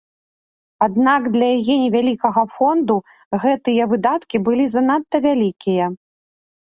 [0.85, 2.95] Аднак для яе невялікага фонду
[3.47, 5.85] гэтыя выдаткі былі занадта вялікія.